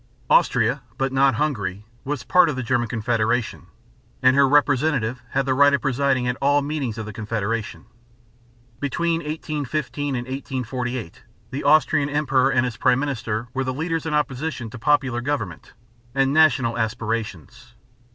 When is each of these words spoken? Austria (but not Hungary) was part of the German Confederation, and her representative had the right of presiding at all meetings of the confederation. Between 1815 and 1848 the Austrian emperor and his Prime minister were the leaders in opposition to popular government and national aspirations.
Austria 0.31 0.81
(but 0.97 1.13
not 1.13 1.35
Hungary) 1.35 1.85
was 2.03 2.23
part 2.23 2.49
of 2.49 2.55
the 2.55 2.63
German 2.63 2.87
Confederation, 2.87 3.67
and 4.23 4.35
her 4.35 4.47
representative 4.49 5.21
had 5.29 5.45
the 5.45 5.53
right 5.53 5.75
of 5.75 5.81
presiding 5.81 6.27
at 6.27 6.35
all 6.41 6.63
meetings 6.63 6.97
of 6.97 7.05
the 7.05 7.13
confederation. 7.13 7.85
Between 8.79 9.19
1815 9.19 10.15
and 10.15 10.25
1848 10.25 11.21
the 11.51 11.63
Austrian 11.63 12.09
emperor 12.09 12.49
and 12.51 12.65
his 12.65 12.77
Prime 12.77 12.97
minister 12.97 13.49
were 13.53 13.63
the 13.63 13.75
leaders 13.75 14.07
in 14.07 14.15
opposition 14.15 14.71
to 14.71 14.79
popular 14.79 15.21
government 15.21 15.73
and 16.15 16.33
national 16.33 16.79
aspirations. 16.79 17.75